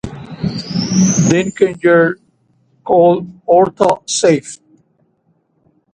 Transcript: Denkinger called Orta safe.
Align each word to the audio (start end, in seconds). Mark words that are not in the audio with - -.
Denkinger 1.29 2.15
called 2.83 3.31
Orta 3.45 3.97
safe. 4.07 4.57